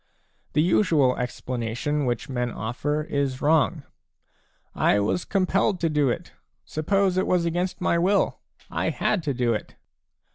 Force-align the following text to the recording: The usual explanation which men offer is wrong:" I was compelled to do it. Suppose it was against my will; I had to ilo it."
The 0.53 0.63
usual 0.63 1.15
explanation 1.17 2.07
which 2.07 2.27
men 2.27 2.49
offer 2.49 3.03
is 3.03 3.39
wrong:" 3.39 3.83
I 4.89 4.99
was 4.99 5.25
compelled 5.25 5.79
to 5.81 5.89
do 5.91 6.09
it. 6.09 6.33
Suppose 6.65 7.17
it 7.17 7.27
was 7.27 7.45
against 7.45 7.81
my 7.81 7.99
will; 7.99 8.39
I 8.71 8.89
had 8.89 9.21
to 9.21 9.31
ilo 9.35 9.53
it." 9.53 9.75